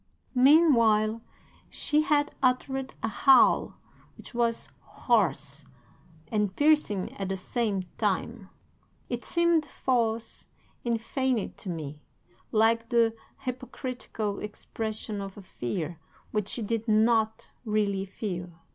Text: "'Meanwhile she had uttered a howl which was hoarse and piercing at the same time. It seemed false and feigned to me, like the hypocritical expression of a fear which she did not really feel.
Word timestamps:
"'Meanwhile 0.33 1.21
she 1.69 2.01
had 2.01 2.33
uttered 2.41 2.95
a 3.03 3.07
howl 3.07 3.77
which 4.17 4.33
was 4.33 4.71
hoarse 4.79 5.63
and 6.29 6.55
piercing 6.55 7.15
at 7.17 7.29
the 7.29 7.37
same 7.37 7.83
time. 7.99 8.49
It 9.09 9.23
seemed 9.23 9.63
false 9.63 10.47
and 10.83 10.99
feigned 10.99 11.55
to 11.57 11.69
me, 11.69 12.01
like 12.51 12.89
the 12.89 13.13
hypocritical 13.41 14.39
expression 14.39 15.21
of 15.21 15.37
a 15.37 15.43
fear 15.43 15.99
which 16.31 16.47
she 16.47 16.63
did 16.63 16.87
not 16.87 17.51
really 17.63 18.05
feel. 18.05 18.49